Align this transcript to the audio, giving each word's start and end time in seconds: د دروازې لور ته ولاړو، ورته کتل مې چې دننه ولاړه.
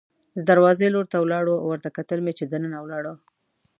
د 0.37 0.39
دروازې 0.49 0.87
لور 0.93 1.05
ته 1.11 1.17
ولاړو، 1.19 1.55
ورته 1.69 1.89
کتل 1.97 2.19
مې 2.25 2.33
چې 2.37 2.45
دننه 2.45 2.77
ولاړه. 2.81 3.13